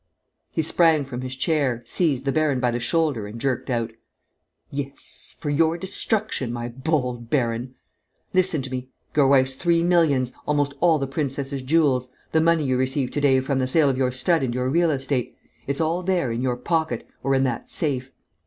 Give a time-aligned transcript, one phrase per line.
[0.49, 3.91] He sprang from his chair, seized the baron by the shoulder and jerked out:
[4.71, 7.75] "Yes, for your destruction, my bold baron!
[8.33, 8.89] Listen to me!
[9.15, 13.41] Your wife's three millions, almost all the princess's jewels, the money you received to day
[13.41, 15.37] from the sale of your stud and your real estate:
[15.67, 18.11] it's all there, in your pocket, or in that safe.